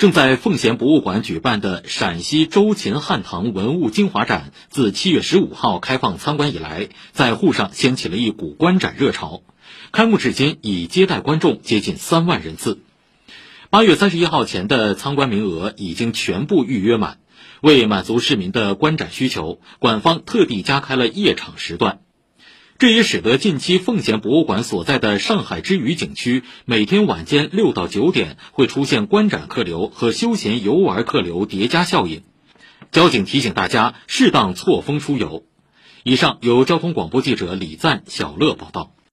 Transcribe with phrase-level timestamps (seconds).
[0.00, 9.42] 正在奉贤博物馆举办的陕西周秦汉唐文物精华展，自七月十五号开放参观以来，在沪上掀起了一股观展热潮。
[9.92, 12.80] 开幕至今，已接待观众接近三万人次。
[13.68, 17.18] 八月三十一号前的参观名额已经全部预约满。
[17.60, 21.98] 为满足市民的观展需求，馆方特地加开了夜场时段。
[22.80, 32.22] 这也使得近期奉贤博物馆所在的上海之隅景区每天晚间六到九点会出现观展客流和休闲游玩客流叠加效应。
[32.90, 35.44] 交警提醒大家适当错峰出游。
[36.04, 38.94] 以上由交通广播记者李赞、小乐报道。